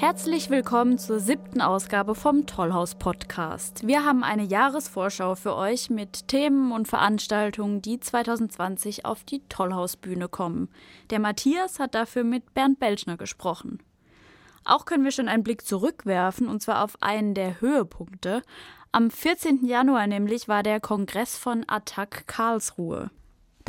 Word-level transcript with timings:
Herzlich 0.00 0.48
willkommen 0.48 0.96
zur 0.96 1.20
siebten 1.20 1.60
Ausgabe 1.60 2.14
vom 2.14 2.46
Tollhaus 2.46 2.94
Podcast. 2.94 3.86
Wir 3.86 4.02
haben 4.02 4.24
eine 4.24 4.44
Jahresvorschau 4.44 5.34
für 5.34 5.54
euch 5.54 5.90
mit 5.90 6.26
Themen 6.26 6.72
und 6.72 6.88
Veranstaltungen, 6.88 7.82
die 7.82 8.00
2020 8.00 9.04
auf 9.04 9.24
die 9.24 9.46
Tollhausbühne 9.50 10.28
kommen. 10.28 10.70
Der 11.10 11.18
Matthias 11.18 11.78
hat 11.78 11.94
dafür 11.94 12.24
mit 12.24 12.54
Bernd 12.54 12.80
Belschner 12.80 13.18
gesprochen. 13.18 13.82
Auch 14.64 14.86
können 14.86 15.04
wir 15.04 15.10
schon 15.10 15.28
einen 15.28 15.44
Blick 15.44 15.66
zurückwerfen, 15.66 16.48
und 16.48 16.62
zwar 16.62 16.82
auf 16.82 16.96
einen 17.02 17.34
der 17.34 17.60
Höhepunkte. 17.60 18.40
Am 18.92 19.10
14. 19.10 19.66
Januar 19.66 20.06
nämlich 20.06 20.48
war 20.48 20.62
der 20.62 20.80
Kongress 20.80 21.36
von 21.36 21.66
Attac 21.68 22.26
Karlsruhe. 22.26 23.10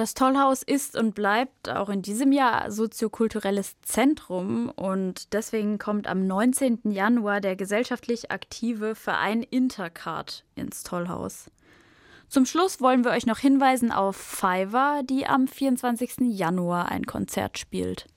Das 0.01 0.15
Tollhaus 0.15 0.63
ist 0.63 0.97
und 0.97 1.13
bleibt 1.13 1.69
auch 1.69 1.87
in 1.87 2.01
diesem 2.01 2.31
Jahr 2.31 2.71
soziokulturelles 2.71 3.79
Zentrum 3.83 4.71
und 4.75 5.31
deswegen 5.31 5.77
kommt 5.77 6.07
am 6.07 6.25
19. 6.25 6.79
Januar 6.85 7.39
der 7.39 7.55
gesellschaftlich 7.55 8.31
aktive 8.31 8.95
Verein 8.95 9.43
Intercard 9.43 10.43
ins 10.55 10.81
Tollhaus. 10.81 11.51
Zum 12.29 12.47
Schluss 12.47 12.81
wollen 12.81 13.03
wir 13.03 13.11
euch 13.11 13.27
noch 13.27 13.37
hinweisen 13.37 13.91
auf 13.91 14.15
Fiverr, 14.15 15.03
die 15.03 15.27
am 15.27 15.47
24. 15.47 16.13
Januar 16.21 16.89
ein 16.89 17.05
Konzert 17.05 17.59
spielt. 17.59 18.07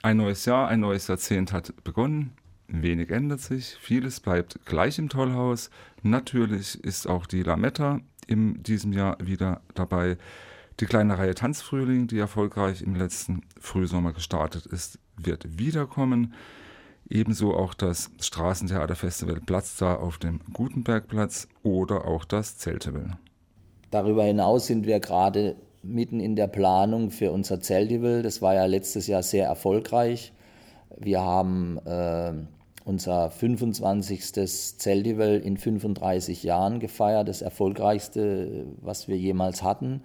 Ein 0.00 0.18
neues 0.18 0.44
Jahr, 0.44 0.68
ein 0.68 0.78
neues 0.78 1.08
Jahrzehnt 1.08 1.52
hat 1.52 1.74
begonnen. 1.82 2.36
Wenig 2.68 3.10
ändert 3.10 3.40
sich, 3.40 3.76
vieles 3.80 4.20
bleibt 4.20 4.64
gleich 4.64 5.00
im 5.00 5.08
Tollhaus. 5.08 5.70
Natürlich 6.02 6.82
ist 6.84 7.08
auch 7.08 7.26
die 7.26 7.42
Lametta 7.42 7.98
in 8.26 8.62
diesem 8.62 8.92
Jahr 8.92 9.16
wieder 9.20 9.60
dabei. 9.74 10.16
Die 10.80 10.86
kleine 10.86 11.18
Reihe 11.18 11.34
Tanzfrühling, 11.34 12.06
die 12.06 12.18
erfolgreich 12.18 12.82
im 12.82 12.94
letzten 12.94 13.42
Frühsommer 13.60 14.12
gestartet 14.12 14.66
ist, 14.66 14.98
wird 15.16 15.58
wiederkommen. 15.58 16.34
Ebenso 17.08 17.54
auch 17.54 17.74
das 17.74 18.10
Straßentheaterfestival 18.20 19.40
Platz 19.44 19.80
auf 19.82 20.18
dem 20.18 20.40
Gutenbergplatz 20.52 21.46
oder 21.62 22.06
auch 22.06 22.24
das 22.24 22.56
Zeltewell. 22.56 23.10
Darüber 23.90 24.24
hinaus 24.24 24.66
sind 24.66 24.86
wir 24.86 24.98
gerade 25.00 25.56
mitten 25.82 26.20
in 26.20 26.36
der 26.36 26.46
Planung 26.46 27.10
für 27.10 27.32
unser 27.32 27.60
Zeltewell. 27.60 28.22
Das 28.22 28.40
war 28.40 28.54
ja 28.54 28.64
letztes 28.64 29.06
Jahr 29.06 29.22
sehr 29.22 29.46
erfolgreich. 29.46 30.32
Wir 30.96 31.20
haben 31.20 31.78
äh, 31.84 32.32
unser 32.84 33.30
25. 33.30 34.32
Zeltival 34.78 35.38
in 35.38 35.56
35 35.56 36.42
Jahren 36.42 36.80
gefeiert, 36.80 37.28
das 37.28 37.42
erfolgreichste, 37.42 38.66
was 38.80 39.08
wir 39.08 39.16
jemals 39.16 39.62
hatten. 39.62 40.02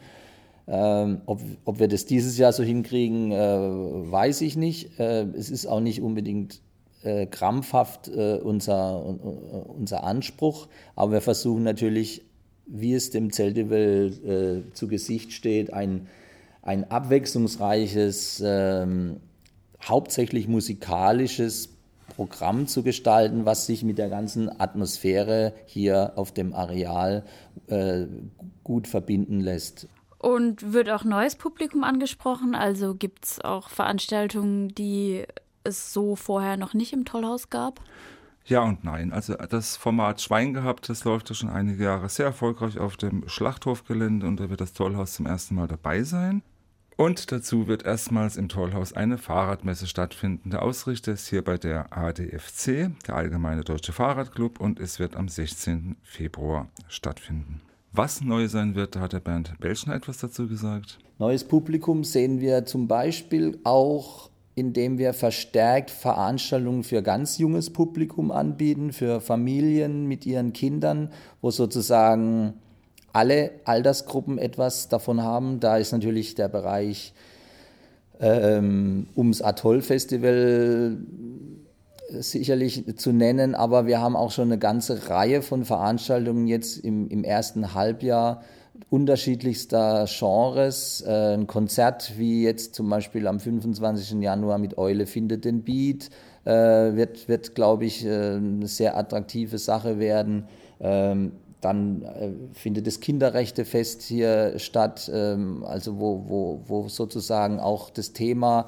Ähm, 0.67 1.21
ob, 1.25 1.41
ob, 1.63 1.79
wir 1.79 1.87
das 1.87 2.05
dieses 2.05 2.37
Jahr 2.37 2.51
so 2.51 2.63
hinkriegen, 2.63 3.31
äh, 3.31 3.37
weiß 3.37 4.41
ich 4.41 4.57
nicht. 4.57 4.99
Äh, 4.99 5.23
es 5.37 5.49
ist 5.49 5.65
auch 5.65 5.79
nicht 5.79 6.01
unbedingt 6.01 6.61
äh, 7.03 7.25
krampfhaft 7.25 8.09
äh, 8.09 8.39
unser, 8.43 9.05
unser 9.05 10.03
Anspruch, 10.03 10.67
aber 10.95 11.13
wir 11.13 11.21
versuchen 11.21 11.63
natürlich, 11.63 12.23
wie 12.65 12.93
es 12.93 13.11
dem 13.11 13.31
Zeltival 13.31 14.11
äh, 14.25 14.73
zu 14.73 14.89
Gesicht 14.89 15.31
steht, 15.31 15.71
ein, 15.71 16.07
ein 16.61 16.91
abwechslungsreiches, 16.91 18.43
ähm, 18.45 19.21
hauptsächlich 19.81 20.49
musikalisches 20.49 21.76
Programm 22.17 22.65
zu 22.65 22.81
gestalten, 22.81 23.45
was 23.45 23.67
sich 23.67 23.83
mit 23.83 23.99
der 23.99 24.09
ganzen 24.09 24.59
Atmosphäre 24.59 25.53
hier 25.67 26.13
auf 26.15 26.31
dem 26.31 26.51
Areal 26.51 27.23
äh, 27.67 28.07
gut 28.63 28.87
verbinden 28.87 29.39
lässt. 29.39 29.87
Und 30.17 30.73
wird 30.73 30.89
auch 30.89 31.03
neues 31.03 31.35
Publikum 31.35 31.83
angesprochen? 31.83 32.55
Also 32.55 32.95
gibt 32.95 33.25
es 33.25 33.39
auch 33.39 33.69
Veranstaltungen, 33.69 34.69
die 34.69 35.25
es 35.63 35.93
so 35.93 36.15
vorher 36.15 36.57
noch 36.57 36.73
nicht 36.73 36.91
im 36.91 37.05
Tollhaus 37.05 37.51
gab? 37.51 37.81
Ja 38.45 38.63
und 38.63 38.83
nein. 38.83 39.13
Also 39.13 39.35
das 39.35 39.77
Format 39.77 40.19
Schwein 40.19 40.55
gehabt, 40.55 40.89
das 40.89 41.03
läuft 41.03 41.29
ja 41.29 41.35
schon 41.35 41.49
einige 41.49 41.83
Jahre 41.83 42.09
sehr 42.09 42.25
erfolgreich 42.25 42.79
auf 42.79 42.97
dem 42.97 43.29
Schlachthofgelände 43.29 44.25
und 44.25 44.39
da 44.39 44.49
wird 44.49 44.61
das 44.61 44.73
Tollhaus 44.73 45.13
zum 45.13 45.27
ersten 45.27 45.53
Mal 45.53 45.67
dabei 45.67 46.01
sein. 46.01 46.41
Und 46.97 47.31
dazu 47.31 47.67
wird 47.67 47.85
erstmals 47.85 48.37
im 48.37 48.49
Tollhaus 48.49 48.91
eine 48.91 49.19
Fahrradmesse 49.19 49.85
stattfinden. 49.85 50.49
Der 50.49 50.63
Ausrichter 50.63 51.11
ist 51.11 51.27
hier 51.27 51.43
bei 51.43 51.57
der 51.57 51.95
ADFC, 51.95 52.89
der 53.07 53.15
Allgemeine 53.15 53.63
Deutsche 53.63 53.93
Fahrradclub, 53.93 54.59
und 54.59 54.79
es 54.79 54.97
wird 54.97 55.15
am 55.15 55.29
16. 55.29 55.95
Februar 56.01 56.69
stattfinden. 56.87 57.61
Was 57.91 58.21
neu 58.21 58.47
sein 58.47 58.73
wird, 58.73 58.95
da 58.95 59.01
hat 59.01 59.13
der 59.13 59.19
Bernd 59.19 59.53
Belschner 59.59 59.93
etwas 59.93 60.17
dazu 60.17 60.47
gesagt. 60.47 60.97
Neues 61.19 61.43
Publikum 61.43 62.03
sehen 62.03 62.41
wir 62.41 62.65
zum 62.65 62.87
Beispiel 62.87 63.59
auch, 63.63 64.31
indem 64.55 64.97
wir 64.97 65.13
verstärkt 65.13 65.91
Veranstaltungen 65.91 66.83
für 66.83 67.03
ganz 67.03 67.37
junges 67.37 67.69
Publikum 67.69 68.31
anbieten, 68.31 68.91
für 68.91 69.21
Familien 69.21 70.07
mit 70.07 70.25
ihren 70.25 70.51
Kindern, 70.51 71.11
wo 71.41 71.51
sozusagen 71.51 72.55
alle 73.17 73.49
Altersgruppen 73.65 74.37
etwas 74.37 74.89
davon 74.89 75.23
haben. 75.23 75.59
Da 75.59 75.77
ist 75.77 75.91
natürlich 75.91 76.35
der 76.35 76.49
Bereich 76.49 77.13
ähm, 78.19 79.07
ums 79.15 79.41
Atoll-Festival 79.41 80.97
sicherlich 82.11 82.85
zu 82.97 83.11
nennen, 83.11 83.55
aber 83.55 83.87
wir 83.87 83.99
haben 83.99 84.15
auch 84.15 84.31
schon 84.31 84.49
eine 84.49 84.59
ganze 84.59 85.09
Reihe 85.09 85.41
von 85.41 85.65
Veranstaltungen 85.65 86.47
jetzt 86.47 86.77
im, 86.77 87.09
im 87.09 87.23
ersten 87.23 87.73
Halbjahr 87.73 88.43
unterschiedlichster 88.91 90.05
Genres. 90.07 91.03
Äh, 91.05 91.33
ein 91.33 91.47
Konzert 91.47 92.13
wie 92.17 92.43
jetzt 92.43 92.75
zum 92.75 92.87
Beispiel 92.87 93.25
am 93.25 93.39
25. 93.39 94.21
Januar 94.21 94.59
mit 94.59 94.77
Eule 94.77 95.07
findet 95.07 95.43
den 95.43 95.63
Beat, 95.63 96.11
äh, 96.45 96.51
wird, 96.51 97.27
wird 97.27 97.55
glaube 97.55 97.85
ich, 97.85 98.05
äh, 98.05 98.35
eine 98.35 98.67
sehr 98.67 98.95
attraktive 98.95 99.57
Sache 99.57 99.97
werden. 99.97 100.47
Ähm, 100.79 101.31
dann 101.61 102.03
äh, 102.03 102.29
findet 102.53 102.87
das 102.87 102.99
Kinderrechtefest 102.99 104.03
hier 104.03 104.59
statt, 104.59 105.09
ähm, 105.13 105.63
also 105.65 105.99
wo, 105.99 106.23
wo, 106.27 106.61
wo 106.67 106.89
sozusagen 106.89 107.59
auch 107.59 107.89
das 107.89 108.13
Thema 108.13 108.67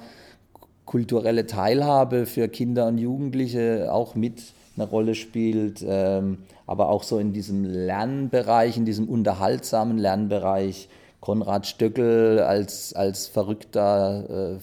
kulturelle 0.85 1.45
Teilhabe 1.45 2.25
für 2.25 2.47
Kinder 2.47 2.87
und 2.87 2.97
Jugendliche 2.97 3.93
auch 3.93 4.15
mit 4.15 4.41
eine 4.75 4.89
Rolle 4.89 5.13
spielt, 5.13 5.85
ähm, 5.87 6.39
aber 6.65 6.89
auch 6.89 7.03
so 7.03 7.19
in 7.19 7.33
diesem 7.33 7.63
Lernbereich, 7.63 8.77
in 8.77 8.85
diesem 8.85 9.07
unterhaltsamen 9.07 9.97
Lernbereich. 9.97 10.89
Konrad 11.21 11.67
Stöckel 11.67 12.39
als, 12.39 12.93
als 12.93 13.27
verrückter 13.27 14.55
äh, 14.55 14.59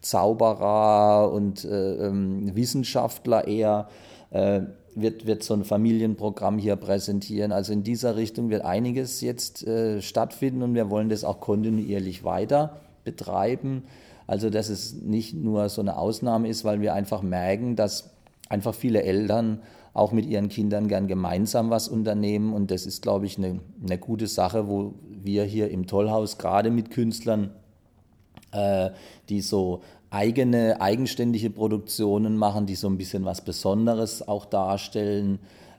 Zauberer 0.00 1.32
und 1.32 1.64
äh, 1.64 1.94
ähm, 1.94 2.54
Wissenschaftler 2.54 3.48
eher. 3.48 3.88
Äh, 4.30 4.60
wird, 5.00 5.26
wird 5.26 5.42
so 5.42 5.54
ein 5.54 5.64
Familienprogramm 5.64 6.58
hier 6.58 6.76
präsentieren. 6.76 7.52
Also 7.52 7.72
in 7.72 7.82
dieser 7.82 8.16
Richtung 8.16 8.50
wird 8.50 8.64
einiges 8.64 9.20
jetzt 9.20 9.66
äh, 9.66 10.00
stattfinden 10.02 10.62
und 10.62 10.74
wir 10.74 10.90
wollen 10.90 11.08
das 11.08 11.24
auch 11.24 11.40
kontinuierlich 11.40 12.24
weiter 12.24 12.80
betreiben. 13.04 13.84
Also 14.26 14.50
dass 14.50 14.68
es 14.68 14.94
nicht 14.94 15.34
nur 15.34 15.68
so 15.68 15.80
eine 15.80 15.96
Ausnahme 15.96 16.48
ist, 16.48 16.64
weil 16.64 16.80
wir 16.80 16.94
einfach 16.94 17.22
merken, 17.22 17.76
dass 17.76 18.10
einfach 18.48 18.74
viele 18.74 19.02
Eltern 19.02 19.60
auch 19.94 20.12
mit 20.12 20.26
ihren 20.26 20.48
Kindern 20.48 20.86
gern 20.88 21.08
gemeinsam 21.08 21.70
was 21.70 21.88
unternehmen. 21.88 22.52
Und 22.52 22.70
das 22.70 22.86
ist, 22.86 23.02
glaube 23.02 23.26
ich, 23.26 23.38
eine, 23.38 23.60
eine 23.82 23.98
gute 23.98 24.26
Sache, 24.26 24.68
wo 24.68 24.94
wir 25.08 25.44
hier 25.44 25.70
im 25.70 25.86
Tollhaus 25.86 26.38
gerade 26.38 26.70
mit 26.70 26.90
Künstlern, 26.90 27.50
äh, 28.52 28.90
die 29.28 29.40
so 29.40 29.82
eigene, 30.10 30.80
eigenständige 30.80 31.50
Produktionen 31.50 32.36
machen, 32.36 32.66
die 32.66 32.74
so 32.74 32.88
ein 32.88 32.98
bisschen 32.98 33.24
was 33.24 33.44
Besonderes 33.44 34.26
auch 34.26 34.46
darstellen, 34.46 35.38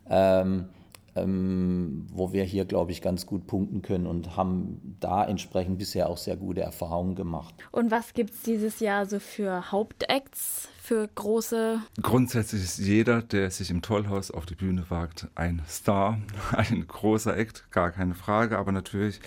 ähm, 0.09 0.65
ähm, 1.15 2.07
wo 2.11 2.33
wir 2.33 2.43
hier, 2.43 2.65
glaube 2.65 2.91
ich, 2.91 3.01
ganz 3.01 3.25
gut 3.25 3.47
punkten 3.47 3.81
können 3.81 4.05
und 4.05 4.35
haben 4.37 4.95
da 4.99 5.25
entsprechend 5.25 5.79
bisher 5.79 6.09
auch 6.09 6.17
sehr 6.17 6.37
gute 6.37 6.61
Erfahrungen 6.61 7.15
gemacht. 7.15 7.55
Und 7.71 7.91
was 7.91 8.13
gibt 8.13 8.33
es 8.33 8.41
dieses 8.43 8.79
Jahr 8.79 9.05
so 9.05 9.19
für 9.19 9.71
Hauptacts, 9.71 10.69
für 10.81 11.07
große? 11.07 11.81
Grundsätzlich 12.01 12.63
ist 12.63 12.77
jeder, 12.77 13.21
der 13.21 13.49
sich 13.49 13.71
im 13.71 13.81
Tollhaus 13.81 14.31
auf 14.31 14.45
die 14.45 14.55
Bühne 14.55 14.85
wagt, 14.89 15.27
ein 15.35 15.61
Star, 15.67 16.19
ein 16.51 16.85
großer 16.87 17.35
Act, 17.35 17.71
gar 17.71 17.91
keine 17.91 18.15
Frage, 18.15 18.57
aber 18.57 18.71
natürlich 18.71 19.19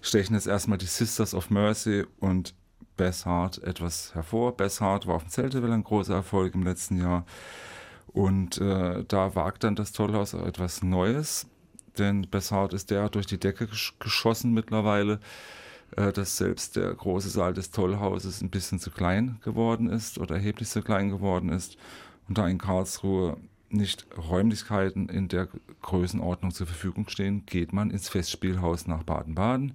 stechen 0.00 0.34
jetzt 0.34 0.46
erstmal 0.46 0.78
die 0.78 0.86
Sisters 0.86 1.34
of 1.34 1.50
Mercy 1.50 2.04
und 2.20 2.54
Bess 2.96 3.26
Hart 3.26 3.62
etwas 3.62 4.14
hervor. 4.14 4.56
Bess 4.56 4.80
Hart 4.80 5.06
war 5.06 5.16
auf 5.16 5.24
dem 5.24 5.30
Zeltewell 5.30 5.72
ein 5.72 5.84
großer 5.84 6.14
Erfolg 6.14 6.54
im 6.54 6.62
letzten 6.62 6.98
Jahr. 6.98 7.24
Und 8.08 8.60
äh, 8.60 9.04
da 9.06 9.34
wagt 9.34 9.64
dann 9.64 9.74
das 9.74 9.92
Tollhaus 9.92 10.34
auch 10.34 10.46
etwas 10.46 10.82
Neues, 10.82 11.46
denn 11.98 12.22
Bess 12.22 12.52
Hart 12.52 12.72
ist 12.72 12.90
der 12.90 13.08
durch 13.08 13.26
die 13.26 13.38
Decke 13.38 13.66
gesch 13.66 13.94
geschossen 13.98 14.52
mittlerweile, 14.52 15.18
äh, 15.96 16.12
dass 16.12 16.36
selbst 16.36 16.76
der 16.76 16.94
große 16.94 17.28
Saal 17.28 17.54
des 17.54 17.70
Tollhauses 17.70 18.40
ein 18.40 18.50
bisschen 18.50 18.78
zu 18.78 18.90
klein 18.90 19.38
geworden 19.42 19.88
ist 19.88 20.18
oder 20.18 20.36
erheblich 20.36 20.68
zu 20.68 20.82
klein 20.82 21.10
geworden 21.10 21.48
ist. 21.48 21.76
Und 22.28 22.38
da 22.38 22.46
in 22.46 22.58
Karlsruhe 22.58 23.36
nicht 23.68 24.06
Räumlichkeiten 24.16 25.08
in 25.08 25.28
der 25.28 25.48
Größenordnung 25.82 26.52
zur 26.52 26.66
Verfügung 26.66 27.08
stehen, 27.08 27.44
geht 27.46 27.72
man 27.72 27.90
ins 27.90 28.08
Festspielhaus 28.08 28.86
nach 28.86 29.02
Baden-Baden. 29.02 29.74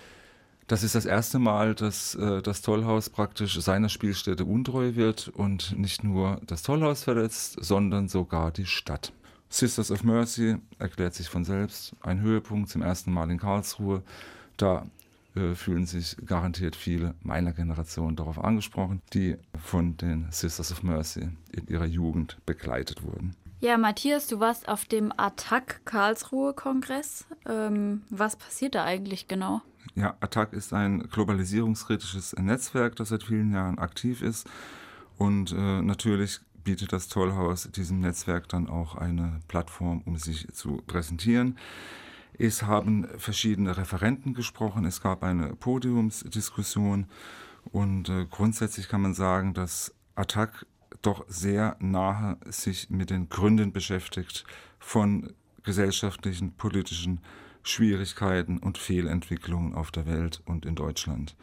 Das 0.69 0.83
ist 0.83 0.93
das 0.93 1.07
erste 1.07 1.39
Mal, 1.39 1.73
dass 1.73 2.13
äh, 2.13 2.43
das 2.43 2.61
Tollhaus 2.61 3.09
praktisch 3.09 3.59
seiner 3.59 3.89
Spielstätte 3.89 4.45
untreu 4.45 4.93
wird 4.93 5.27
und 5.29 5.75
nicht 5.75 6.03
nur 6.03 6.39
das 6.45 6.61
Tollhaus 6.61 7.03
verletzt, 7.03 7.57
sondern 7.59 8.07
sogar 8.07 8.51
die 8.51 8.67
Stadt. 8.67 9.11
Sisters 9.49 9.89
of 9.89 10.03
Mercy 10.03 10.57
erklärt 10.77 11.15
sich 11.15 11.27
von 11.27 11.43
selbst. 11.43 11.95
Ein 12.01 12.21
Höhepunkt 12.21 12.69
zum 12.69 12.83
ersten 12.83 13.11
Mal 13.11 13.31
in 13.31 13.39
Karlsruhe. 13.39 14.03
Da 14.57 14.85
äh, 15.35 15.55
fühlen 15.55 15.87
sich 15.87 16.15
garantiert 16.23 16.75
viele 16.75 17.15
meiner 17.23 17.51
Generation 17.51 18.15
darauf 18.15 18.37
angesprochen, 18.37 19.01
die 19.11 19.37
von 19.65 19.97
den 19.97 20.27
Sisters 20.29 20.71
of 20.71 20.83
Mercy 20.83 21.29
in 21.51 21.67
ihrer 21.67 21.87
Jugend 21.87 22.37
begleitet 22.45 23.01
wurden. 23.01 23.35
Ja, 23.59 23.79
Matthias, 23.79 24.27
du 24.27 24.39
warst 24.39 24.69
auf 24.69 24.85
dem 24.85 25.11
Attac 25.17 25.81
Karlsruhe 25.85 26.53
Kongress. 26.53 27.25
Ähm, 27.47 28.03
was 28.11 28.35
passiert 28.35 28.75
da 28.75 28.83
eigentlich 28.83 29.27
genau? 29.27 29.63
Ja, 29.95 30.15
Attac 30.19 30.53
ist 30.53 30.73
ein 30.73 31.09
globalisierungskritisches 31.09 32.33
Netzwerk, 32.33 32.95
das 32.95 33.09
seit 33.09 33.23
vielen 33.23 33.51
Jahren 33.51 33.79
aktiv 33.79 34.21
ist. 34.21 34.49
Und 35.17 35.51
äh, 35.51 35.81
natürlich 35.81 36.39
bietet 36.63 36.93
das 36.93 37.07
Tollhaus 37.07 37.69
diesem 37.71 37.99
Netzwerk 37.99 38.47
dann 38.49 38.67
auch 38.67 38.95
eine 38.95 39.39
Plattform, 39.47 40.01
um 40.05 40.17
sich 40.17 40.47
zu 40.53 40.81
präsentieren. 40.87 41.57
Es 42.37 42.63
haben 42.63 43.07
verschiedene 43.17 43.75
Referenten 43.75 44.33
gesprochen, 44.33 44.85
es 44.85 45.01
gab 45.01 45.23
eine 45.23 45.55
Podiumsdiskussion 45.55 47.07
und 47.65 48.09
äh, 48.09 48.25
grundsätzlich 48.29 48.87
kann 48.87 49.01
man 49.01 49.13
sagen, 49.13 49.53
dass 49.53 49.93
Attac 50.15 50.65
doch 51.01 51.25
sehr 51.27 51.75
nahe 51.79 52.37
sich 52.45 52.89
mit 52.89 53.09
den 53.09 53.29
Gründen 53.29 53.71
beschäftigt 53.71 54.45
von 54.79 55.33
gesellschaftlichen, 55.63 56.53
politischen 56.53 57.19
Schwierigkeiten 57.69 58.57
und 58.57 58.77
Fehlentwicklungen 58.77 59.73
auf 59.73 59.91
der 59.91 60.05
Welt 60.05 60.41
und 60.45 60.65
in 60.65 60.75
Deutschland. 60.75 61.35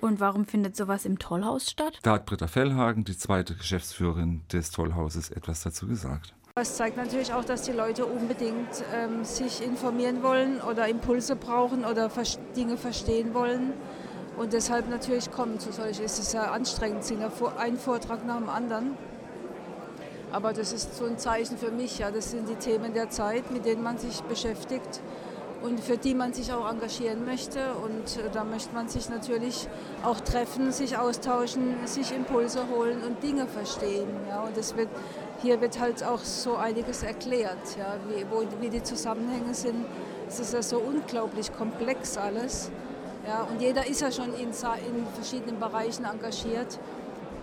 Und 0.00 0.20
warum 0.20 0.44
findet 0.44 0.76
sowas 0.76 1.04
im 1.04 1.18
Tollhaus 1.18 1.70
statt? 1.70 1.98
Da 2.02 2.12
hat 2.12 2.26
Britta 2.26 2.46
Fellhagen, 2.46 3.04
die 3.04 3.16
zweite 3.16 3.54
Geschäftsführerin 3.54 4.42
des 4.52 4.70
Tollhauses, 4.70 5.30
etwas 5.30 5.62
dazu 5.62 5.86
gesagt. 5.86 6.34
Es 6.54 6.76
zeigt 6.76 6.96
natürlich 6.96 7.32
auch, 7.34 7.44
dass 7.44 7.62
die 7.62 7.72
Leute 7.72 8.06
unbedingt 8.06 8.82
ähm, 8.94 9.24
sich 9.24 9.62
informieren 9.62 10.22
wollen 10.22 10.60
oder 10.60 10.88
Impulse 10.88 11.36
brauchen 11.36 11.84
oder 11.84 12.10
Dinge 12.56 12.76
verstehen 12.76 13.34
wollen. 13.34 13.72
Und 14.38 14.52
deshalb 14.52 14.88
natürlich 14.88 15.30
kommen 15.30 15.58
zu 15.58 15.72
solchen. 15.72 16.04
Es 16.04 16.18
ist 16.18 16.32
ja 16.32 16.52
anstrengend, 16.52 17.04
sind 17.04 17.20
ja 17.20 17.30
ein 17.58 17.76
Vortrag 17.76 18.24
nach 18.26 18.38
dem 18.38 18.48
anderen. 18.48 18.96
Aber 20.32 20.52
das 20.52 20.72
ist 20.72 20.96
so 20.96 21.06
ein 21.06 21.18
Zeichen 21.18 21.56
für 21.56 21.70
mich. 21.70 21.98
Ja. 21.98 22.10
Das 22.10 22.30
sind 22.30 22.48
die 22.48 22.54
Themen 22.54 22.94
der 22.94 23.10
Zeit, 23.10 23.50
mit 23.50 23.64
denen 23.64 23.82
man 23.82 23.98
sich 23.98 24.20
beschäftigt 24.22 25.00
und 25.62 25.80
für 25.80 25.96
die 25.96 26.14
man 26.14 26.32
sich 26.32 26.52
auch 26.52 26.70
engagieren 26.70 27.24
möchte. 27.24 27.60
Und 27.82 28.16
äh, 28.16 28.30
da 28.32 28.44
möchte 28.44 28.74
man 28.74 28.88
sich 28.88 29.08
natürlich 29.08 29.68
auch 30.04 30.20
treffen, 30.20 30.72
sich 30.72 30.96
austauschen, 30.98 31.86
sich 31.86 32.14
Impulse 32.14 32.68
holen 32.68 33.02
und 33.02 33.22
Dinge 33.22 33.46
verstehen. 33.46 34.08
Ja. 34.28 34.42
Und 34.42 34.56
das 34.56 34.76
wird 34.76 34.88
hier 35.42 35.60
wird 35.60 35.78
halt 35.78 36.02
auch 36.02 36.20
so 36.20 36.56
einiges 36.56 37.02
erklärt, 37.02 37.76
ja, 37.78 37.96
wie, 38.08 38.24
wo, 38.30 38.42
wie 38.60 38.70
die 38.70 38.82
Zusammenhänge 38.82 39.54
sind. 39.54 39.84
Es 40.28 40.40
ist 40.40 40.54
ja 40.54 40.62
so 40.62 40.78
unglaublich 40.78 41.52
komplex 41.52 42.16
alles. 42.16 42.70
Ja, 43.26 43.42
und 43.42 43.60
jeder 43.60 43.86
ist 43.86 44.00
ja 44.00 44.10
schon 44.10 44.32
in, 44.34 44.48
in 44.48 45.06
verschiedenen 45.14 45.58
Bereichen 45.58 46.04
engagiert. 46.04 46.78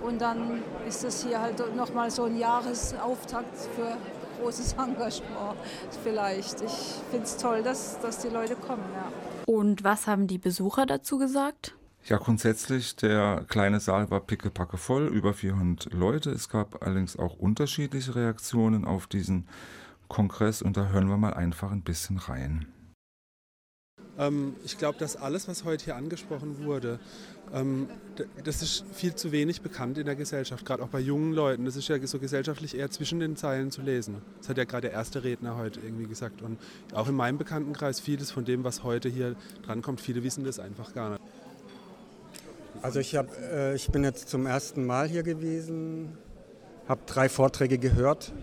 Und 0.04 0.22
dann 0.22 0.64
ist 0.88 1.04
das 1.04 1.24
hier 1.24 1.42
halt 1.42 1.76
nochmal 1.76 2.12
so 2.12 2.24
ein 2.24 2.38
Jahresauftakt 2.38 3.58
für 3.76 3.96
großes 4.40 4.74
Engagement 4.78 5.58
vielleicht. 6.04 6.62
Ich 6.62 7.02
finde 7.12 7.26
es 7.26 7.38
toll, 7.38 7.64
dass, 7.64 8.00
dass 8.00 8.20
die 8.20 8.30
Leute 8.30 8.56
kommen. 8.56 8.84
Ja. 8.94 9.12
Und 9.46 9.84
was 9.84 10.08
haben 10.08 10.28
die 10.28 10.38
Besucher 10.38 10.86
dazu 10.86 11.18
gesagt? 11.18 11.76
Ja, 12.06 12.18
grundsätzlich, 12.18 12.98
der 12.98 13.46
kleine 13.48 13.80
Saal 13.80 14.12
war 14.12 14.20
pickepacke 14.20 14.78
voll, 14.78 15.08
über 15.08 15.34
400 15.34 15.94
Leute. 15.94 16.32
Es 16.32 16.50
gab 16.50 16.84
allerdings 16.86 17.18
auch 17.18 17.38
unterschiedliche 17.38 18.16
Reaktionen 18.16 18.84
auf 18.84 19.08
diesen 19.08 19.48
Kongress 20.10 20.62
und 20.62 20.76
da 20.76 20.88
hören 20.88 21.08
wir 21.08 21.18
mal 21.18 21.34
einfach 21.34 21.72
ein 21.72 21.82
bisschen 21.82 22.18
rein. 22.18 22.68
Ähm, 24.18 24.56
ich 24.64 24.78
glaube, 24.78 25.00
dass 25.00 25.16
alles, 25.16 25.48
was 25.48 25.64
heute 25.64 25.86
hier 25.86 25.96
angesprochen 25.96 26.64
wurde, 26.64 27.00
ähm, 27.52 27.88
das 28.44 28.62
ist 28.62 28.86
viel 28.94 29.16
zu 29.16 29.32
wenig 29.32 29.62
bekannt 29.62 29.98
in 29.98 30.06
der 30.06 30.16
Gesellschaft, 30.16 30.66
gerade 30.66 30.84
auch 30.84 30.90
bei 30.90 31.00
jungen 31.00 31.34
Leuten. 31.34 31.66
Das 31.66 31.76
ist 31.76 31.88
ja 31.88 31.98
so 32.06 32.20
gesellschaftlich 32.20 32.78
eher 32.78 32.92
zwischen 32.92 33.20
den 33.20 33.36
Zeilen 33.36 33.72
zu 33.72 33.82
lesen. 33.82 34.22
Das 34.40 34.50
hat 34.50 34.58
ja 34.58 34.66
gerade 34.66 34.88
der 34.88 34.92
erste 34.92 35.24
Redner 35.24 35.58
heute 35.58 35.80
irgendwie 35.80 36.06
gesagt. 36.06 36.42
Und 36.42 36.60
auch 36.94 37.08
in 37.08 37.16
meinem 37.16 37.38
Bekanntenkreis, 37.38 38.00
vieles 38.00 38.32
von 38.32 38.46
dem, 38.46 38.64
was 38.64 38.84
heute 38.84 39.10
hier 39.10 39.36
drankommt, 39.66 40.00
viele 40.00 40.24
wissen 40.24 40.44
das 40.44 40.60
einfach 40.60 40.94
gar 40.94 41.12
nicht. 41.12 41.22
Also 42.82 43.00
ich, 43.00 43.16
hab, 43.16 43.36
äh, 43.40 43.76
ich 43.76 43.90
bin 43.90 44.04
jetzt 44.04 44.30
zum 44.30 44.46
ersten 44.46 44.86
Mal 44.86 45.08
hier 45.08 45.24
gewesen, 45.24 46.18
habe 46.88 47.02
drei 47.06 47.30
Vorträge 47.30 47.78
gehört 47.78 48.34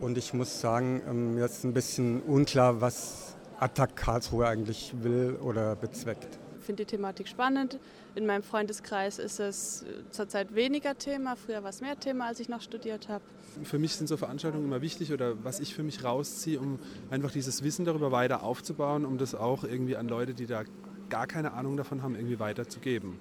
und 0.00 0.18
ich 0.18 0.34
muss 0.34 0.60
sagen, 0.60 1.00
ähm, 1.08 1.34
mir 1.36 1.44
ist 1.44 1.64
ein 1.64 1.72
bisschen 1.72 2.20
unklar, 2.22 2.80
was 2.80 3.33
Attac 3.60 3.96
Karlsruhe 3.96 4.46
eigentlich 4.46 4.94
will 5.02 5.38
oder 5.42 5.76
bezweckt. 5.76 6.38
Ich 6.58 6.66
finde 6.66 6.84
die 6.84 6.90
Thematik 6.90 7.28
spannend. 7.28 7.78
In 8.14 8.24
meinem 8.24 8.42
Freundeskreis 8.42 9.18
ist 9.18 9.38
es 9.38 9.84
zurzeit 10.10 10.54
weniger 10.54 10.96
Thema. 10.96 11.36
Früher 11.36 11.62
war 11.62 11.68
es 11.70 11.82
mehr 11.82 12.00
Thema, 12.00 12.28
als 12.28 12.40
ich 12.40 12.48
noch 12.48 12.62
studiert 12.62 13.08
habe. 13.08 13.22
Für 13.64 13.78
mich 13.78 13.96
sind 13.96 14.06
so 14.06 14.16
Veranstaltungen 14.16 14.64
immer 14.64 14.80
wichtig 14.80 15.12
oder 15.12 15.44
was 15.44 15.60
ich 15.60 15.74
für 15.74 15.82
mich 15.82 16.04
rausziehe, 16.04 16.58
um 16.58 16.78
einfach 17.10 17.30
dieses 17.30 17.62
Wissen 17.62 17.84
darüber 17.84 18.12
weiter 18.12 18.42
aufzubauen, 18.42 19.04
um 19.04 19.18
das 19.18 19.34
auch 19.34 19.62
irgendwie 19.64 19.96
an 19.96 20.08
Leute, 20.08 20.32
die 20.32 20.46
da 20.46 20.62
gar 21.10 21.26
keine 21.26 21.52
Ahnung 21.52 21.76
davon 21.76 22.02
haben, 22.02 22.14
irgendwie 22.14 22.40
weiterzugeben. 22.40 23.18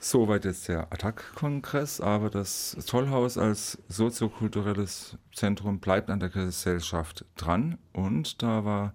Soweit 0.00 0.44
jetzt 0.44 0.68
der 0.68 0.92
Attac-Kongress, 0.92 2.00
aber 2.00 2.30
das 2.30 2.76
Tollhaus 2.86 3.36
als 3.36 3.78
soziokulturelles 3.88 5.18
Zentrum 5.34 5.80
bleibt 5.80 6.08
an 6.08 6.20
der 6.20 6.30
Gesellschaft 6.30 7.24
dran 7.36 7.78
und 7.92 8.42
da 8.42 8.64
war 8.64 8.94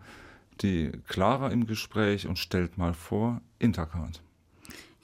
die 0.61 0.91
Clara 1.07 1.49
im 1.49 1.67
Gespräch 1.67 2.27
und 2.27 2.37
stellt 2.37 2.77
mal 2.77 2.93
vor 2.93 3.41
Intercard. 3.59 4.21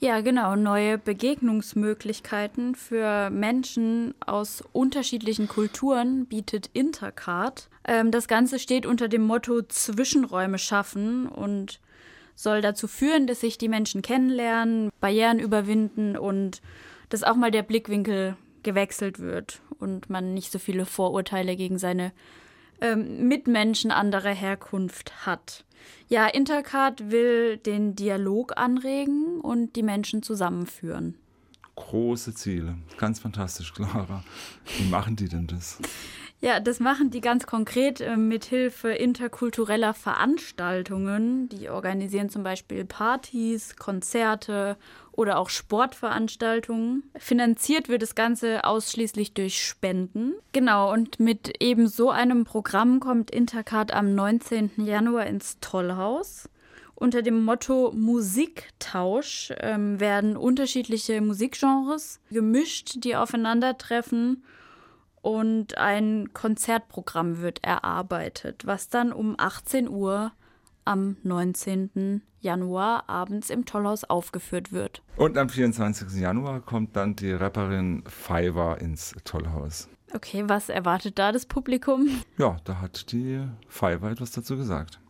Ja, 0.02 0.22
genau, 0.22 0.56
neue 0.56 0.96
Begegnungsmöglichkeiten 0.96 2.74
für 2.74 3.28
Menschen 3.28 4.14
aus 4.24 4.64
unterschiedlichen 4.72 5.46
Kulturen 5.46 6.24
bietet 6.24 6.70
Intercard. 6.72 7.68
Ähm, 7.84 8.10
das 8.10 8.26
Ganze 8.26 8.58
steht 8.58 8.86
unter 8.86 9.08
dem 9.08 9.22
Motto 9.22 9.60
Zwischenräume 9.60 10.58
schaffen 10.58 11.26
und 11.26 11.80
soll 12.34 12.62
dazu 12.62 12.88
führen, 12.88 13.26
dass 13.26 13.40
sich 13.40 13.58
die 13.58 13.68
Menschen 13.68 14.00
kennenlernen, 14.00 14.90
Barrieren 15.00 15.38
überwinden 15.38 16.16
und 16.16 16.62
dass 17.10 17.22
auch 17.22 17.36
mal 17.36 17.50
der 17.50 17.62
Blickwinkel 17.62 18.36
gewechselt 18.62 19.18
wird 19.18 19.60
und 19.78 20.08
man 20.08 20.32
nicht 20.32 20.50
so 20.50 20.58
viele 20.58 20.86
Vorurteile 20.86 21.56
gegen 21.56 21.78
seine 21.78 22.12
ähm, 22.80 23.28
Mitmenschen 23.28 23.90
anderer 23.90 24.34
Herkunft 24.34 25.26
hat. 25.26 25.64
Ja, 26.08 26.26
Intercard 26.26 27.10
will 27.10 27.56
den 27.56 27.94
Dialog 27.94 28.56
anregen 28.56 29.40
und 29.40 29.76
die 29.76 29.82
Menschen 29.82 30.22
zusammenführen. 30.22 31.19
Große 31.80 32.34
Ziele, 32.34 32.76
ganz 32.98 33.20
fantastisch, 33.20 33.72
Clara. 33.72 34.22
Wie 34.78 34.88
machen 34.90 35.16
die 35.16 35.28
denn 35.28 35.46
das? 35.46 35.78
Ja, 36.42 36.60
das 36.60 36.78
machen 36.78 37.10
die 37.10 37.20
ganz 37.20 37.46
konkret 37.46 38.00
äh, 38.00 38.16
mit 38.16 38.44
Hilfe 38.44 38.90
interkultureller 38.90 39.92
Veranstaltungen. 39.92 41.48
Die 41.48 41.68
organisieren 41.68 42.28
zum 42.28 42.42
Beispiel 42.42 42.84
Partys, 42.84 43.76
Konzerte 43.76 44.76
oder 45.12 45.38
auch 45.38 45.48
Sportveranstaltungen. 45.48 47.02
Finanziert 47.16 47.88
wird 47.88 48.02
das 48.02 48.14
Ganze 48.14 48.64
ausschließlich 48.64 49.34
durch 49.34 49.62
Spenden. 49.62 50.34
Genau, 50.52 50.92
und 50.92 51.18
mit 51.18 51.62
eben 51.62 51.88
so 51.88 52.10
einem 52.10 52.44
Programm 52.44 53.00
kommt 53.00 53.30
Intercard 53.30 53.92
am 53.92 54.14
19. 54.14 54.72
Januar 54.76 55.26
ins 55.26 55.58
Tollhaus. 55.60 56.48
Unter 57.00 57.22
dem 57.22 57.46
Motto 57.46 57.92
Musiktausch 57.96 59.54
ähm, 59.60 60.00
werden 60.00 60.36
unterschiedliche 60.36 61.22
Musikgenres 61.22 62.20
gemischt, 62.30 63.02
die 63.04 63.16
aufeinandertreffen 63.16 64.44
und 65.22 65.78
ein 65.78 66.34
Konzertprogramm 66.34 67.40
wird 67.40 67.64
erarbeitet, 67.64 68.66
was 68.66 68.90
dann 68.90 69.14
um 69.14 69.34
18 69.38 69.88
Uhr 69.88 70.32
am 70.84 71.16
19. 71.22 72.20
Januar 72.38 73.08
abends 73.08 73.48
im 73.48 73.64
Tollhaus 73.64 74.04
aufgeführt 74.04 74.70
wird. 74.70 75.00
Und 75.16 75.38
am 75.38 75.48
24. 75.48 76.20
Januar 76.20 76.60
kommt 76.60 76.96
dann 76.96 77.16
die 77.16 77.32
Rapperin 77.32 78.04
Fiverr 78.08 78.78
ins 78.78 79.14
Tollhaus. 79.24 79.88
Okay, 80.12 80.44
was 80.46 80.68
erwartet 80.68 81.18
da 81.18 81.32
das 81.32 81.46
Publikum? 81.46 82.08
Ja, 82.36 82.58
da 82.64 82.82
hat 82.82 83.10
die 83.12 83.42
Fiverr 83.68 84.10
etwas 84.10 84.32
dazu 84.32 84.58
gesagt. 84.58 85.00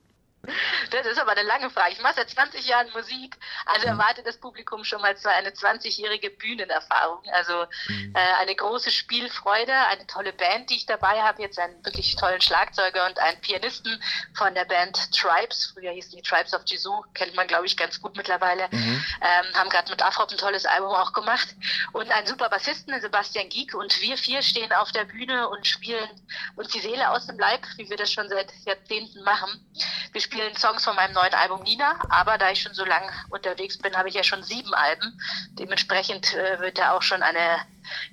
Das 0.90 1.06
ist 1.06 1.18
aber 1.18 1.32
eine 1.32 1.42
lange 1.42 1.70
Frage. 1.70 1.92
Ich 1.92 2.00
mache 2.00 2.14
seit 2.16 2.30
20 2.30 2.66
Jahren 2.66 2.90
Musik, 2.92 3.36
also 3.66 3.86
mhm. 3.86 3.98
erwartet 3.98 4.26
das 4.26 4.38
Publikum 4.38 4.84
schon 4.84 5.00
mal 5.02 5.16
so 5.16 5.28
eine 5.28 5.50
20-jährige 5.50 6.30
Bühnenerfahrung. 6.30 7.22
Also 7.32 7.66
mhm. 7.88 8.14
äh, 8.14 8.34
eine 8.40 8.54
große 8.54 8.90
Spielfreude, 8.90 9.72
eine 9.72 10.06
tolle 10.06 10.32
Band, 10.32 10.70
die 10.70 10.76
ich 10.76 10.86
dabei 10.86 11.22
habe. 11.22 11.42
Jetzt 11.42 11.58
einen 11.58 11.84
wirklich 11.84 12.16
tollen 12.16 12.40
Schlagzeuger 12.40 13.06
und 13.06 13.18
einen 13.18 13.40
Pianisten 13.40 14.02
von 14.34 14.54
der 14.54 14.64
Band 14.64 15.12
Tribes. 15.12 15.72
Früher 15.74 15.92
hießen 15.92 16.16
die 16.16 16.22
Tribes 16.22 16.54
of 16.54 16.62
Jesus, 16.64 17.04
kennt 17.14 17.34
man 17.34 17.46
glaube 17.46 17.66
ich 17.66 17.76
ganz 17.76 18.00
gut 18.00 18.16
mittlerweile. 18.16 18.68
Mhm. 18.70 19.04
Ähm, 19.20 19.54
haben 19.54 19.70
gerade 19.70 19.90
mit 19.90 20.02
Afrop 20.02 20.30
ein 20.30 20.38
tolles 20.38 20.64
Album 20.64 20.94
auch 20.94 21.12
gemacht. 21.12 21.48
Und 21.92 22.10
einen 22.10 22.26
super 22.26 22.48
Bassisten, 22.48 22.98
Sebastian 23.00 23.48
Gieck. 23.50 23.74
Und 23.74 24.00
wir 24.00 24.16
vier 24.16 24.42
stehen 24.42 24.72
auf 24.72 24.90
der 24.92 25.04
Bühne 25.04 25.48
und 25.48 25.66
spielen 25.66 26.08
uns 26.56 26.68
die 26.68 26.80
Seele 26.80 27.10
aus 27.10 27.26
dem 27.26 27.38
Leib, 27.38 27.66
wie 27.76 27.90
wir 27.90 27.96
das 27.96 28.10
schon 28.10 28.28
seit 28.28 28.52
Jahrzehnten 28.64 29.22
machen. 29.22 29.64
Wir 30.12 30.20
spielen 30.30 30.54
Songs 30.56 30.84
von 30.84 30.94
meinem 30.94 31.12
neuen 31.14 31.34
Album 31.34 31.62
Nina, 31.64 31.96
aber 32.08 32.38
da 32.38 32.50
ich 32.52 32.62
schon 32.62 32.72
so 32.72 32.84
lange 32.84 33.08
unterwegs 33.30 33.78
bin, 33.78 33.96
habe 33.96 34.08
ich 34.08 34.14
ja 34.14 34.22
schon 34.22 34.42
sieben 34.44 34.72
Alben. 34.74 35.20
Dementsprechend 35.58 36.34
äh, 36.34 36.60
wird 36.60 36.78
da 36.78 36.92
auch 36.92 37.02
schon 37.02 37.22
eine, 37.22 37.58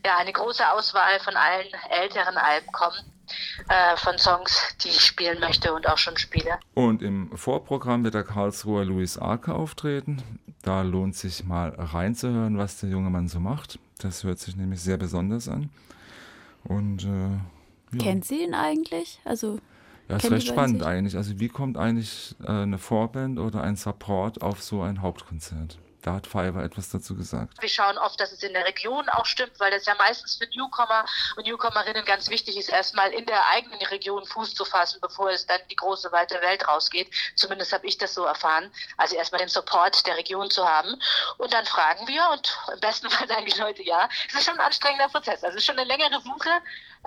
ja, 0.04 0.18
eine 0.18 0.34
große 0.34 0.68
Auswahl 0.72 1.20
von 1.20 1.36
allen 1.36 1.68
älteren 1.90 2.38
Alben 2.38 2.72
kommen. 2.72 2.98
Äh, 3.68 3.98
von 3.98 4.18
Songs, 4.18 4.78
die 4.82 4.88
ich 4.88 5.02
spielen 5.02 5.42
möchte 5.42 5.74
und 5.74 5.86
auch 5.90 5.98
schon 5.98 6.16
spiele. 6.16 6.58
Und 6.74 7.02
im 7.02 7.38
Vorprogramm 7.38 8.06
wird 8.06 8.14
der 8.14 8.24
Karlsruher 8.24 8.86
Louis 8.86 9.18
Arke 9.18 9.54
auftreten. 9.54 10.24
Da 10.62 10.82
lohnt 10.82 11.14
sich 11.18 11.44
mal 11.44 11.76
reinzuhören, 11.78 12.58
was 12.58 12.80
der 12.80 12.90
junge 12.90 13.10
Mann 13.10 13.28
so 13.28 13.42
macht. 13.42 13.80
Das 14.00 14.24
hört 14.24 14.40
sich 14.40 14.56
nämlich 14.56 14.80
sehr 14.80 14.96
besonders 14.96 15.50
an. 15.50 15.70
Und 16.64 17.04
äh, 17.04 17.98
ja. 17.98 18.04
Kennt 18.04 18.24
sie 18.24 18.44
ihn 18.44 18.54
eigentlich? 18.54 19.20
Also 19.26 19.60
ja, 20.10 20.18
ist 20.18 20.32
recht 20.32 20.48
spannend 20.48 20.84
eigentlich. 20.84 21.16
Also 21.16 21.40
wie 21.40 21.50
kommt 21.50 21.78
eigentlich 21.78 22.36
äh, 22.44 22.50
eine 22.50 22.78
Vorband 22.78 23.40
oder 23.40 23.62
ein 23.62 23.76
Support 23.76 24.42
auf 24.42 24.64
so 24.64 24.82
ein 24.82 25.02
Hauptkonzert? 25.02 25.78
Da 26.08 26.14
hat 26.14 26.26
Fiverr 26.26 26.64
etwas 26.64 26.88
dazu 26.90 27.18
gesagt. 27.18 27.62
Wir 27.62 27.68
schauen 27.68 27.98
oft, 27.98 28.18
dass 28.18 28.32
es 28.32 28.42
in 28.42 28.54
der 28.54 28.66
Region 28.66 29.10
auch 29.10 29.26
stimmt, 29.26 29.60
weil 29.60 29.72
das 29.72 29.86
ja 29.86 29.96
meistens 29.96 30.38
für 30.38 30.48
Newcomer 30.56 31.04
und 31.36 31.46
Newcomerinnen 31.46 32.06
ganz 32.06 32.30
wichtig 32.30 32.58
ist, 32.58 32.70
erstmal 32.70 33.12
in 33.12 33.26
der 33.26 33.46
eigenen 33.50 33.82
Region 33.82 34.26
Fuß 34.26 34.54
zu 34.54 34.64
fassen, 34.64 35.00
bevor 35.02 35.32
es 35.32 35.46
dann 35.48 35.60
die 35.70 35.76
große, 35.76 36.10
weite 36.14 36.40
Welt 36.42 36.66
rausgeht. 36.66 37.10
Zumindest 37.36 37.74
habe 37.74 37.86
ich 37.88 37.98
das 37.98 38.14
so 38.14 38.24
erfahren. 38.24 38.72
Also 38.96 39.18
erstmal 39.18 39.40
den 39.40 39.50
Support 39.50 40.08
der 40.08 40.16
Region 40.16 40.50
zu 40.50 40.66
haben. 40.66 40.96
Und 41.40 41.52
dann 41.52 41.66
fragen 41.66 42.08
wir 42.08 42.30
und 42.32 42.58
im 42.74 42.80
besten 42.80 43.10
Fall 43.10 43.28
sagen 43.28 43.46
die 43.46 43.60
Leute 43.60 43.84
ja. 43.84 44.08
Es 44.30 44.36
ist 44.36 44.46
schon 44.46 44.58
ein 44.58 44.66
anstrengender 44.66 45.10
Prozess. 45.10 45.44
Also 45.44 45.58
es 45.58 45.64
ist 45.64 45.66
schon 45.66 45.78
eine 45.78 45.88
längere 45.88 46.22
Suche, 46.22 46.52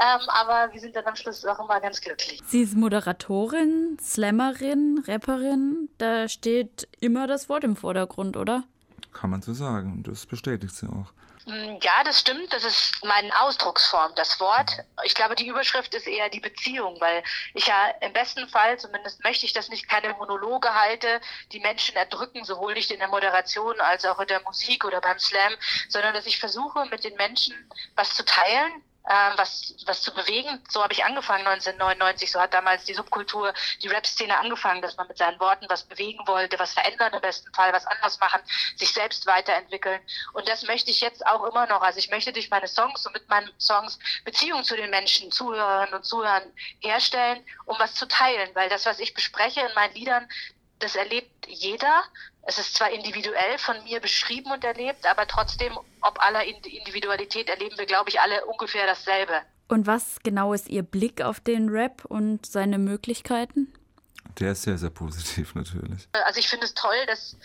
ähm, 0.00 0.28
aber 0.28 0.72
wir 0.72 0.80
sind 0.80 0.96
dann 0.96 1.04
am 1.04 1.16
Schluss 1.16 1.44
auch 1.44 1.58
immer 1.60 1.78
ganz 1.80 2.00
glücklich. 2.00 2.40
Sie 2.46 2.62
ist 2.62 2.74
Moderatorin, 2.74 3.98
Slammerin, 4.00 5.04
Rapperin. 5.06 5.90
Da 5.98 6.28
steht 6.28 6.88
immer 7.00 7.26
das 7.26 7.50
Wort 7.50 7.64
im 7.64 7.76
Vordergrund, 7.76 8.36
oder? 8.38 8.64
Kann 9.12 9.28
man 9.28 9.42
so 9.42 9.52
sagen. 9.52 9.92
Und 9.92 10.08
das 10.08 10.24
bestätigt 10.24 10.74
sie 10.74 10.86
auch. 10.86 11.12
Mm, 11.46 11.78
ja, 11.82 12.02
das 12.04 12.20
stimmt. 12.20 12.50
Das 12.52 12.64
ist 12.64 13.04
meine 13.04 13.30
Ausdrucksform, 13.42 14.12
das 14.14 14.40
Wort. 14.40 14.70
Ich 15.04 15.14
glaube, 15.14 15.34
die 15.34 15.48
Überschrift 15.48 15.94
ist 15.94 16.06
eher 16.06 16.30
die 16.30 16.40
Beziehung, 16.40 16.96
weil 17.00 17.22
ich 17.52 17.66
ja 17.66 17.88
im 18.00 18.14
besten 18.14 18.48
Fall, 18.48 18.78
zumindest 18.78 19.22
möchte 19.24 19.44
ich 19.44 19.52
das 19.52 19.68
nicht, 19.68 19.88
keine 19.88 20.14
Monologe 20.14 20.72
halte, 20.74 21.20
die 21.52 21.60
Menschen 21.60 21.96
erdrücken, 21.96 22.44
sowohl 22.44 22.72
nicht 22.72 22.90
in 22.90 23.00
der 23.00 23.08
Moderation 23.08 23.78
als 23.80 24.04
auch 24.06 24.20
in 24.20 24.28
der 24.28 24.42
Musik 24.42 24.84
oder 24.84 25.00
beim 25.00 25.18
Slam, 25.18 25.52
sondern 25.88 26.14
dass 26.14 26.26
ich 26.26 26.38
versuche, 26.38 26.86
mit 26.86 27.04
den 27.04 27.16
Menschen 27.16 27.54
was 27.96 28.14
zu 28.14 28.24
teilen, 28.24 28.82
ähm, 29.08 29.32
was, 29.36 29.74
was 29.86 30.02
zu 30.02 30.12
bewegen. 30.12 30.62
So 30.68 30.82
habe 30.82 30.92
ich 30.92 31.04
angefangen 31.04 31.46
1999. 31.46 32.30
So 32.30 32.40
hat 32.40 32.52
damals 32.52 32.84
die 32.84 32.94
Subkultur, 32.94 33.52
die 33.82 33.88
Rap-Szene 33.88 34.38
angefangen, 34.38 34.82
dass 34.82 34.96
man 34.96 35.08
mit 35.08 35.18
seinen 35.18 35.40
Worten 35.40 35.66
was 35.68 35.84
bewegen 35.84 36.26
wollte, 36.26 36.58
was 36.58 36.74
verändern 36.74 37.12
im 37.14 37.20
besten 37.20 37.52
Fall, 37.54 37.72
was 37.72 37.86
anders 37.86 38.20
machen, 38.20 38.40
sich 38.76 38.92
selbst 38.92 39.26
weiterentwickeln. 39.26 40.00
Und 40.32 40.48
das 40.48 40.64
möchte 40.64 40.90
ich 40.90 41.00
jetzt 41.00 41.26
auch 41.26 41.44
immer 41.44 41.66
noch. 41.66 41.80
Also 41.82 41.98
ich 41.98 42.10
möchte 42.10 42.32
durch 42.32 42.50
meine 42.50 42.68
Songs 42.68 43.06
und 43.06 43.14
mit 43.14 43.28
meinen 43.28 43.50
Songs 43.58 43.98
Beziehungen 44.24 44.64
zu 44.64 44.76
den 44.76 44.90
Menschen, 44.90 45.32
Zuhörern 45.32 45.92
und 45.94 46.04
Zuhörern 46.04 46.52
herstellen, 46.80 47.44
um 47.64 47.78
was 47.78 47.94
zu 47.94 48.06
teilen. 48.06 48.50
Weil 48.54 48.68
das, 48.68 48.86
was 48.86 49.00
ich 49.00 49.14
bespreche 49.14 49.60
in 49.60 49.74
meinen 49.74 49.94
Liedern, 49.94 50.28
das 50.78 50.96
erlebt 50.96 51.46
jeder. 51.46 52.04
Es 52.42 52.58
ist 52.58 52.74
zwar 52.74 52.90
individuell 52.90 53.58
von 53.58 53.82
mir 53.84 54.00
beschrieben 54.00 54.50
und 54.50 54.64
erlebt, 54.64 55.06
aber 55.06 55.26
trotzdem, 55.26 55.78
ob 56.00 56.20
aller 56.20 56.44
Individualität, 56.44 57.48
erleben 57.48 57.76
wir, 57.78 57.86
glaube 57.86 58.08
ich, 58.08 58.20
alle 58.20 58.44
ungefähr 58.46 58.86
dasselbe. 58.86 59.42
Und 59.68 59.86
was 59.86 60.18
genau 60.22 60.52
ist 60.52 60.68
Ihr 60.68 60.82
Blick 60.82 61.22
auf 61.22 61.38
den 61.38 61.68
Rap 61.68 62.04
und 62.06 62.44
seine 62.44 62.78
Möglichkeiten? 62.78 63.72
Der 64.38 64.52
ist 64.52 64.62
sehr, 64.62 64.78
sehr 64.78 64.90
positiv 64.90 65.54
natürlich. 65.54 66.08
Also 66.12 66.40
ich 66.40 66.48
finde 66.48 66.66
es 66.66 66.74
toll, 66.74 67.06
dass 67.06 67.36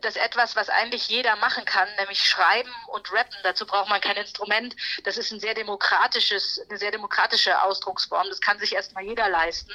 das 0.00 0.16
etwas, 0.16 0.56
was 0.56 0.68
eigentlich 0.68 1.08
jeder 1.08 1.36
machen 1.36 1.64
kann, 1.64 1.88
nämlich 1.98 2.22
schreiben 2.22 2.70
und 2.88 3.12
rappen. 3.12 3.36
Dazu 3.42 3.66
braucht 3.66 3.88
man 3.88 4.00
kein 4.00 4.16
Instrument. 4.16 4.74
Das 5.04 5.18
ist 5.18 5.30
ein 5.30 5.40
sehr 5.40 5.54
demokratisches, 5.54 6.60
eine 6.68 6.78
sehr 6.78 6.90
demokratische 6.90 7.60
Ausdrucksform. 7.62 8.26
Das 8.28 8.40
kann 8.40 8.58
sich 8.58 8.74
erstmal 8.74 9.04
jeder 9.04 9.28
leisten. 9.28 9.72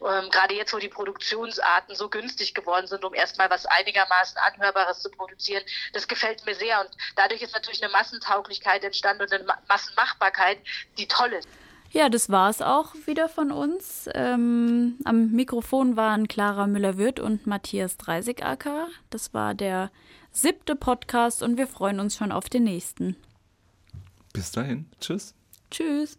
Ähm, 0.00 0.30
gerade 0.30 0.54
jetzt, 0.54 0.72
wo 0.72 0.78
die 0.78 0.88
Produktionsarten 0.88 1.94
so 1.94 2.08
günstig 2.08 2.54
geworden 2.54 2.86
sind, 2.86 3.04
um 3.04 3.14
erstmal 3.14 3.50
was 3.50 3.66
einigermaßen 3.66 4.38
Anhörbares 4.38 5.00
zu 5.00 5.10
produzieren. 5.10 5.62
Das 5.92 6.08
gefällt 6.08 6.44
mir 6.46 6.54
sehr. 6.54 6.80
Und 6.80 6.90
dadurch 7.16 7.42
ist 7.42 7.54
natürlich 7.54 7.82
eine 7.82 7.92
Massentauglichkeit 7.92 8.82
entstanden 8.84 9.22
und 9.22 9.32
eine 9.32 9.44
Massenmachbarkeit, 9.68 10.58
die 10.96 11.06
toll 11.06 11.32
ist. 11.34 11.48
Ja, 11.92 12.08
das 12.08 12.30
war 12.30 12.50
es 12.50 12.62
auch 12.62 12.94
wieder 13.06 13.28
von 13.28 13.50
uns. 13.50 14.08
Ähm, 14.14 14.96
am 15.04 15.32
Mikrofon 15.32 15.96
waren 15.96 16.28
Clara 16.28 16.66
Müller-Würth 16.68 17.18
und 17.18 17.46
Matthias 17.46 17.96
Dreisigacker. 17.96 18.86
Das 19.10 19.34
war 19.34 19.54
der 19.54 19.90
siebte 20.30 20.76
Podcast 20.76 21.42
und 21.42 21.56
wir 21.56 21.66
freuen 21.66 21.98
uns 21.98 22.16
schon 22.16 22.30
auf 22.30 22.48
den 22.48 22.64
nächsten. 22.64 23.16
Bis 24.32 24.52
dahin. 24.52 24.86
Tschüss. 25.00 25.34
Tschüss. 25.70 26.16